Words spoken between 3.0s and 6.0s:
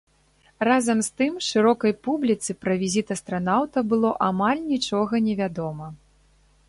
астранаўта было амаль нічога невядома.